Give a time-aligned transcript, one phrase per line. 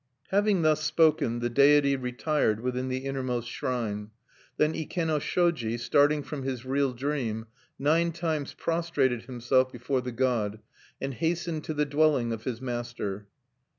[0.31, 4.09] Having thus spoken, the deity retired within the innermost shrine.
[4.57, 7.45] Then Ikenoshoji, starting from his real dream,
[7.77, 10.59] nine times prostrated himself before the god,
[10.99, 13.27] and hastened to the dwelling of his master.